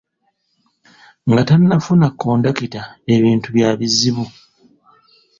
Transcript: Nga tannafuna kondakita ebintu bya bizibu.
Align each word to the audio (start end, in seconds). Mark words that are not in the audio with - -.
Nga 1.29 1.41
tannafuna 1.47 2.07
kondakita 2.19 2.81
ebintu 3.15 3.47
bya 3.55 3.69
bizibu. 3.79 4.25